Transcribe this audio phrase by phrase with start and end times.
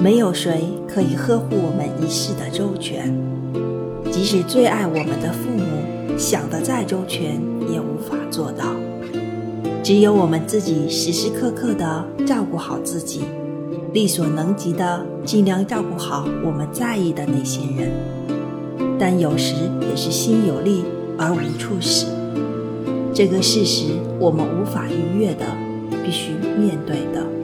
[0.00, 3.12] 没有谁可以呵护我们一世的周全，
[4.10, 8.74] 即使最爱我们的父母想得再周全，也无法做到。
[9.82, 13.22] 只有我们自己时时刻刻的照顾好自己，
[13.92, 17.90] 力所能及的尽量照顾好我们在意的那些人。
[18.98, 20.84] 但有时也是心有力
[21.18, 22.06] 而无处使，
[23.12, 23.86] 这个事实
[24.18, 25.44] 我们无法逾越的，
[26.04, 27.37] 必须面对的。